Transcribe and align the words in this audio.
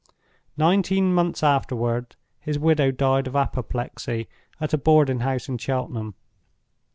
Nineteen 0.57 1.13
months 1.13 1.43
afterward 1.43 2.15
his 2.39 2.57
widow 2.57 2.89
died 2.89 3.27
of 3.27 3.35
apoplexy 3.35 4.27
at 4.59 4.73
a 4.73 4.77
boarding 4.79 5.19
house 5.19 5.47
in 5.47 5.59
Cheltenham. 5.59 6.15